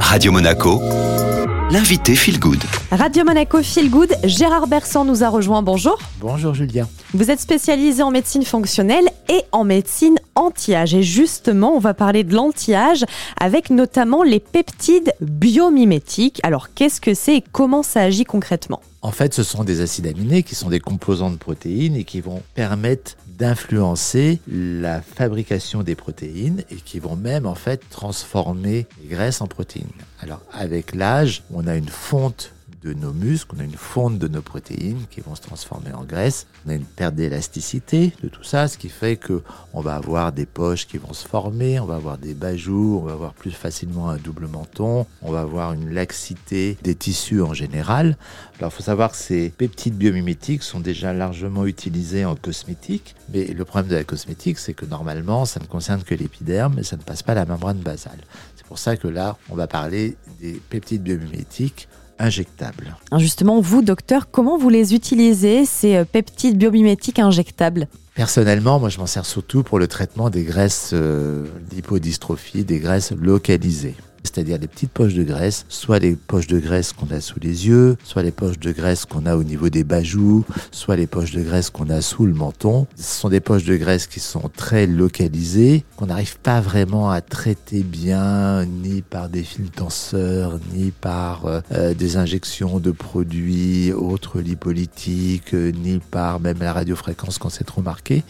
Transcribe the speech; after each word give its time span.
Radio 0.00 0.32
Monaco, 0.32 0.80
l'invité 1.70 2.14
Feel 2.14 2.38
Good. 2.38 2.62
Radio 2.90 3.24
Monaco 3.24 3.62
Feel 3.62 3.90
Good, 3.90 4.16
Gérard 4.24 4.66
Bersan 4.66 5.04
nous 5.04 5.24
a 5.24 5.28
rejoint. 5.28 5.62
Bonjour. 5.62 5.98
Bonjour 6.20 6.54
Julien. 6.54 6.88
Vous 7.12 7.30
êtes 7.30 7.40
spécialisé 7.40 8.02
en 8.02 8.10
médecine 8.10 8.44
fonctionnelle 8.44 9.08
et 9.28 9.42
en 9.52 9.64
médecine 9.64 10.16
anti-âge. 10.34 10.94
Et 10.94 11.02
justement, 11.02 11.74
on 11.74 11.78
va 11.78 11.92
parler 11.92 12.24
de 12.24 12.34
l'anti-âge 12.34 13.04
avec 13.40 13.70
notamment 13.70 14.22
les 14.22 14.40
peptides 14.40 15.12
biomimétiques. 15.20 16.40
Alors, 16.42 16.72
qu'est-ce 16.74 17.00
que 17.00 17.14
c'est 17.14 17.36
et 17.36 17.44
comment 17.52 17.82
ça 17.82 18.02
agit 18.02 18.24
concrètement? 18.24 18.80
En 19.02 19.12
fait, 19.12 19.34
ce 19.34 19.42
sont 19.42 19.64
des 19.64 19.82
acides 19.82 20.06
aminés 20.06 20.42
qui 20.42 20.54
sont 20.54 20.68
des 20.68 20.80
composants 20.80 21.30
de 21.30 21.36
protéines 21.36 21.96
et 21.96 22.04
qui 22.04 22.20
vont 22.20 22.42
permettre 22.54 23.16
d'influencer 23.36 24.40
la 24.50 25.02
fabrication 25.02 25.82
des 25.82 25.94
protéines 25.94 26.62
et 26.70 26.76
qui 26.76 26.98
vont 26.98 27.16
même 27.16 27.46
en 27.46 27.54
fait 27.54 27.82
transformer 27.90 28.86
les 29.02 29.08
graisses 29.08 29.40
en 29.40 29.46
protéines. 29.46 29.86
Alors 30.20 30.40
avec 30.52 30.94
l'âge, 30.94 31.42
on 31.52 31.66
a 31.66 31.76
une 31.76 31.88
fonte 31.88 32.52
de 32.82 32.92
nos 32.94 33.12
muscles, 33.12 33.54
on 33.56 33.60
a 33.60 33.64
une 33.64 33.72
fonte 33.72 34.18
de 34.18 34.28
nos 34.28 34.42
protéines 34.42 35.04
qui 35.10 35.20
vont 35.20 35.34
se 35.34 35.42
transformer 35.42 35.92
en 35.92 36.04
graisse. 36.04 36.46
On 36.66 36.70
a 36.70 36.74
une 36.74 36.84
perte 36.84 37.14
d'élasticité 37.14 38.12
de 38.22 38.28
tout 38.28 38.44
ça, 38.44 38.68
ce 38.68 38.78
qui 38.78 38.88
fait 38.88 39.16
que 39.16 39.42
on 39.72 39.80
va 39.80 39.96
avoir 39.96 40.32
des 40.32 40.46
poches 40.46 40.86
qui 40.86 40.98
vont 40.98 41.12
se 41.12 41.26
former, 41.26 41.80
on 41.80 41.86
va 41.86 41.96
avoir 41.96 42.18
des 42.18 42.34
bajoux, 42.34 42.98
on 43.00 43.04
va 43.04 43.12
avoir 43.12 43.32
plus 43.32 43.50
facilement 43.50 44.10
un 44.10 44.16
double 44.16 44.46
menton, 44.46 45.06
on 45.22 45.32
va 45.32 45.40
avoir 45.40 45.72
une 45.72 45.92
laxité 45.92 46.76
des 46.82 46.94
tissus 46.94 47.42
en 47.42 47.54
général. 47.54 48.16
Alors, 48.58 48.70
il 48.72 48.76
faut 48.76 48.82
savoir 48.82 49.10
que 49.10 49.16
ces 49.16 49.50
peptides 49.50 49.96
biomimétiques 49.96 50.62
sont 50.62 50.80
déjà 50.80 51.12
largement 51.12 51.66
utilisés 51.66 52.24
en 52.24 52.36
cosmétique, 52.36 53.14
mais 53.32 53.46
le 53.46 53.64
problème 53.64 53.90
de 53.90 53.96
la 53.96 54.04
cosmétique, 54.04 54.58
c'est 54.58 54.74
que 54.74 54.86
normalement, 54.86 55.44
ça 55.44 55.60
ne 55.60 55.66
concerne 55.66 56.02
que 56.02 56.14
l'épiderme 56.14 56.78
et 56.78 56.82
ça 56.82 56.96
ne 56.96 57.02
passe 57.02 57.22
pas 57.22 57.34
la 57.34 57.44
membrane 57.44 57.78
basale. 57.78 58.18
C'est 58.56 58.66
pour 58.66 58.78
ça 58.78 58.96
que 58.96 59.08
là, 59.08 59.36
on 59.50 59.54
va 59.54 59.66
parler 59.66 60.16
des 60.40 60.60
peptides 60.70 61.02
biomimétiques 61.02 61.88
injectables. 62.18 62.96
Justement, 63.18 63.60
vous, 63.60 63.82
docteur, 63.82 64.30
comment 64.30 64.58
vous 64.58 64.68
les 64.68 64.94
utilisez, 64.94 65.64
ces 65.64 65.96
euh, 65.96 66.04
peptides 66.04 66.58
biomimétiques 66.58 67.18
injectables? 67.18 67.88
Personnellement, 68.14 68.80
moi, 68.80 68.88
je 68.88 68.98
m'en 68.98 69.06
sers 69.06 69.26
surtout 69.26 69.62
pour 69.62 69.78
le 69.78 69.88
traitement 69.88 70.30
des 70.30 70.44
graisses 70.44 70.90
euh, 70.94 71.44
d'hypodystrophie, 71.70 72.64
des 72.64 72.78
graisses 72.78 73.12
localisées 73.12 73.94
c'est-à-dire 74.36 74.58
les 74.58 74.66
petites 74.66 74.90
poches 74.90 75.14
de 75.14 75.22
graisse, 75.22 75.64
soit 75.70 75.98
les 75.98 76.14
poches 76.14 76.46
de 76.46 76.58
graisse 76.58 76.92
qu'on 76.92 77.10
a 77.10 77.22
sous 77.22 77.40
les 77.40 77.68
yeux, 77.68 77.96
soit 78.04 78.22
les 78.22 78.30
poches 78.30 78.58
de 78.58 78.70
graisse 78.70 79.06
qu'on 79.06 79.24
a 79.24 79.34
au 79.34 79.44
niveau 79.44 79.70
des 79.70 79.82
bajoux, 79.82 80.44
soit 80.72 80.96
les 80.96 81.06
poches 81.06 81.30
de 81.30 81.40
graisse 81.40 81.70
qu'on 81.70 81.88
a 81.88 82.02
sous 82.02 82.26
le 82.26 82.34
menton. 82.34 82.86
Ce 82.96 83.20
sont 83.20 83.30
des 83.30 83.40
poches 83.40 83.64
de 83.64 83.76
graisse 83.76 84.06
qui 84.06 84.20
sont 84.20 84.50
très 84.54 84.86
localisées, 84.86 85.84
qu'on 85.96 86.04
n'arrive 86.04 86.38
pas 86.38 86.60
vraiment 86.60 87.10
à 87.10 87.22
traiter 87.22 87.82
bien, 87.82 88.66
ni 88.66 89.00
par 89.00 89.30
des 89.30 89.42
fils 89.42 89.70
tenseurs, 89.70 90.58
ni 90.74 90.90
par 90.90 91.46
euh, 91.46 91.60
euh, 91.72 91.94
des 91.94 92.18
injections 92.18 92.78
de 92.78 92.90
produits 92.90 93.90
autres 93.94 94.40
lipolytiques, 94.40 95.54
euh, 95.54 95.72
ni 95.72 95.98
par 95.98 96.40
même 96.40 96.58
la 96.58 96.74
radiofréquence 96.74 97.38
quand 97.38 97.48
c'est 97.48 97.64
trop 97.64 97.80
marqué. 97.80 98.22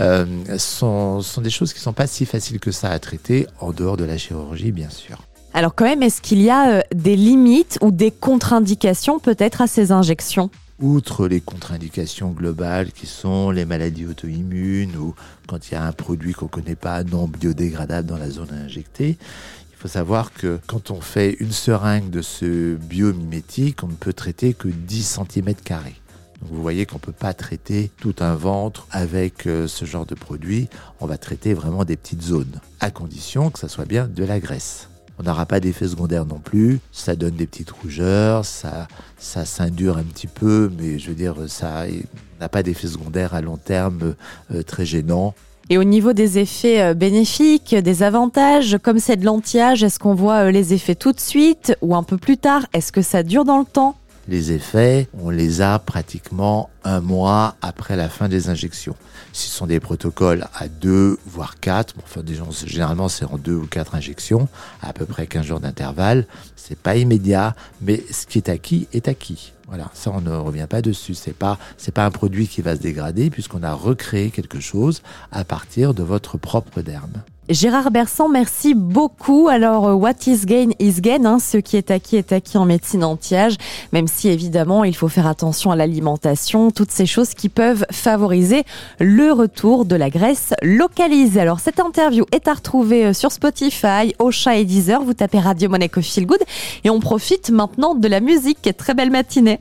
Euh, 0.00 0.24
sont, 0.56 1.20
sont 1.20 1.42
des 1.42 1.50
choses 1.50 1.74
qui 1.74 1.80
sont 1.80 1.92
pas 1.92 2.06
si 2.06 2.24
faciles 2.24 2.58
que 2.58 2.70
ça 2.70 2.88
à 2.88 2.98
traiter, 2.98 3.46
en 3.60 3.72
dehors 3.72 3.98
de 3.98 4.04
la 4.04 4.16
chirurgie, 4.16 4.72
bien 4.72 4.88
sûr. 4.88 5.18
Alors 5.54 5.74
quand 5.74 5.84
même, 5.84 6.02
est-ce 6.02 6.22
qu'il 6.22 6.40
y 6.40 6.48
a 6.48 6.78
euh, 6.78 6.80
des 6.94 7.14
limites 7.14 7.78
ou 7.82 7.90
des 7.90 8.10
contre-indications 8.10 9.18
peut-être 9.18 9.60
à 9.60 9.66
ces 9.66 9.92
injections? 9.92 10.50
Outre 10.80 11.28
les 11.28 11.42
contre-indications 11.42 12.30
globales 12.30 12.90
qui 12.90 13.06
sont 13.06 13.50
les 13.50 13.66
maladies 13.66 14.06
auto-immunes 14.06 14.96
ou 14.96 15.14
quand 15.46 15.68
il 15.68 15.74
y 15.74 15.76
a 15.76 15.84
un 15.84 15.92
produit 15.92 16.32
qu'on 16.32 16.46
ne 16.46 16.50
connaît 16.50 16.74
pas 16.74 17.04
non 17.04 17.28
biodégradable 17.28 18.08
dans 18.08 18.16
la 18.16 18.30
zone 18.30 18.50
injectée, 18.52 19.18
il 19.70 19.76
faut 19.76 19.88
savoir 19.88 20.32
que 20.32 20.58
quand 20.66 20.90
on 20.90 21.00
fait 21.02 21.36
une 21.38 21.52
seringue 21.52 22.08
de 22.08 22.22
ce 22.22 22.76
biomimétique, 22.76 23.84
on 23.84 23.88
ne 23.88 23.92
peut 23.92 24.14
traiter 24.14 24.54
que 24.54 24.68
10 24.68 25.18
cm. 25.18 25.54
Donc 26.40 26.50
vous 26.50 26.62
voyez 26.62 26.86
qu'on 26.86 26.96
ne 26.96 27.00
peut 27.00 27.12
pas 27.12 27.34
traiter 27.34 27.90
tout 27.98 28.16
un 28.20 28.34
ventre 28.34 28.86
avec 28.90 29.46
euh, 29.46 29.68
ce 29.68 29.84
genre 29.84 30.06
de 30.06 30.14
produit. 30.14 30.68
On 31.00 31.06
va 31.06 31.18
traiter 31.18 31.52
vraiment 31.52 31.84
des 31.84 31.96
petites 31.96 32.22
zones, 32.22 32.60
à 32.80 32.90
condition 32.90 33.50
que 33.50 33.58
ça 33.58 33.68
soit 33.68 33.84
bien 33.84 34.08
de 34.08 34.24
la 34.24 34.40
graisse. 34.40 34.88
On 35.22 35.28
n'aura 35.28 35.46
pas 35.46 35.60
d'effet 35.60 35.86
secondaire 35.86 36.26
non 36.26 36.40
plus. 36.40 36.80
Ça 36.90 37.14
donne 37.14 37.36
des 37.36 37.46
petites 37.46 37.70
rougeurs, 37.70 38.44
ça, 38.44 38.88
ça 39.18 39.44
s'indure 39.44 39.96
un 39.96 40.02
petit 40.02 40.26
peu, 40.26 40.68
mais 40.76 40.98
je 40.98 41.10
veux 41.10 41.14
dire, 41.14 41.36
ça 41.46 41.84
n'a 42.40 42.48
pas 42.48 42.64
d'effet 42.64 42.88
secondaire 42.88 43.32
à 43.32 43.40
long 43.40 43.56
terme 43.56 44.14
euh, 44.52 44.62
très 44.64 44.84
gênant. 44.84 45.34
Et 45.70 45.78
au 45.78 45.84
niveau 45.84 46.12
des 46.12 46.40
effets 46.40 46.82
euh, 46.82 46.94
bénéfiques, 46.94 47.76
des 47.76 48.02
avantages, 48.02 48.78
comme 48.82 48.98
c'est 48.98 49.16
de 49.16 49.24
l'anti-âge, 49.24 49.84
est-ce 49.84 50.00
qu'on 50.00 50.14
voit 50.14 50.46
euh, 50.46 50.50
les 50.50 50.74
effets 50.74 50.96
tout 50.96 51.12
de 51.12 51.20
suite 51.20 51.76
ou 51.82 51.94
un 51.94 52.02
peu 52.02 52.16
plus 52.16 52.36
tard? 52.36 52.66
Est-ce 52.72 52.90
que 52.90 53.00
ça 53.00 53.22
dure 53.22 53.44
dans 53.44 53.60
le 53.60 53.64
temps? 53.64 53.94
Les 54.28 54.52
effets, 54.52 55.08
on 55.18 55.30
les 55.30 55.60
a 55.60 55.78
pratiquement 55.78 56.70
un 56.84 57.00
mois 57.00 57.56
après 57.62 57.96
la 57.96 58.08
fin 58.08 58.28
des 58.28 58.48
injections. 58.48 58.96
Ce 59.32 59.48
sont 59.48 59.66
des 59.66 59.80
protocoles 59.80 60.46
à 60.54 60.68
deux, 60.68 61.18
voire 61.26 61.58
quatre, 61.58 61.94
enfin, 62.02 62.22
généralement 62.66 63.08
c'est 63.08 63.24
en 63.24 63.38
deux 63.38 63.54
ou 63.54 63.66
quatre 63.66 63.94
injections, 63.94 64.48
à 64.80 64.92
peu 64.92 65.06
près 65.06 65.26
15 65.26 65.46
jours 65.46 65.60
d'intervalle. 65.60 66.26
C'est 66.56 66.78
pas 66.78 66.96
immédiat, 66.96 67.54
mais 67.80 68.02
ce 68.10 68.26
qui 68.26 68.38
est 68.38 68.48
acquis 68.48 68.88
est 68.92 69.08
acquis. 69.08 69.52
Voilà, 69.68 69.90
ça 69.94 70.10
on 70.12 70.20
ne 70.20 70.34
revient 70.34 70.66
pas 70.68 70.82
dessus. 70.82 71.14
C'est 71.14 71.32
pas 71.32 71.58
c'est 71.78 71.92
pas 71.92 72.04
un 72.04 72.10
produit 72.10 72.46
qui 72.46 72.62
va 72.62 72.76
se 72.76 72.80
dégrader 72.80 73.30
puisqu'on 73.30 73.62
a 73.62 73.72
recréé 73.72 74.30
quelque 74.30 74.60
chose 74.60 75.02
à 75.30 75.44
partir 75.44 75.94
de 75.94 76.02
votre 76.02 76.36
propre 76.36 76.82
derme. 76.82 77.22
Gérard 77.48 77.90
Bersan, 77.90 78.28
merci 78.28 78.72
beaucoup. 78.72 79.48
Alors, 79.48 79.88
euh, 79.88 79.94
what 79.94 80.12
is 80.28 80.46
gain 80.46 80.68
is 80.78 81.00
gain. 81.00 81.24
Hein, 81.24 81.40
ce 81.40 81.56
qui 81.56 81.76
est 81.76 81.90
acquis 81.90 82.16
est 82.16 82.30
acquis 82.30 82.56
en 82.56 82.64
médecine 82.64 83.02
anti-âge, 83.02 83.56
même 83.92 84.06
si 84.06 84.28
évidemment 84.28 84.84
il 84.84 84.94
faut 84.94 85.08
faire 85.08 85.26
attention 85.26 85.72
à 85.72 85.76
l'alimentation, 85.76 86.70
toutes 86.70 86.92
ces 86.92 87.04
choses 87.04 87.34
qui 87.34 87.48
peuvent 87.48 87.84
favoriser 87.90 88.62
le 89.00 89.32
retour 89.32 89.84
de 89.86 89.96
la 89.96 90.08
graisse 90.08 90.54
localisée. 90.62 91.40
Alors, 91.40 91.58
cette 91.58 91.80
interview 91.80 92.24
est 92.30 92.46
à 92.46 92.54
retrouver 92.54 93.06
euh, 93.06 93.12
sur 93.12 93.32
Spotify, 93.32 94.14
Ocha 94.20 94.56
et 94.56 94.64
Deezer. 94.64 95.02
Vous 95.02 95.14
tapez 95.14 95.40
Radio 95.40 95.68
Monaco 95.68 96.00
Feel 96.00 96.26
Good 96.26 96.42
et 96.84 96.90
on 96.90 97.00
profite 97.00 97.50
maintenant 97.50 97.96
de 97.96 98.06
la 98.06 98.20
musique. 98.20 98.70
Très 98.78 98.94
belle 98.94 99.10
matinée. 99.10 99.58